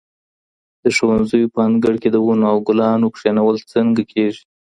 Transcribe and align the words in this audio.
د 0.83 0.85
ښوونځیو 0.95 1.51
په 1.53 1.59
انګړ 1.67 1.93
کي 2.01 2.09
د 2.11 2.17
ونو 2.25 2.45
او 2.51 2.57
ګلانو 2.67 3.07
کښینول 3.15 3.55
څنګه 3.73 4.01
کیږي؟ 4.11 4.43